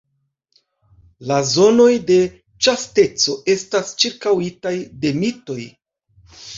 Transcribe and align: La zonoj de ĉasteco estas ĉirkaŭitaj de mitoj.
La 1.31 1.37
zonoj 1.49 1.91
de 2.09 2.17
ĉasteco 2.63 3.39
estas 3.59 3.95
ĉirkaŭitaj 4.03 4.77
de 5.07 5.17
mitoj. 5.25 5.63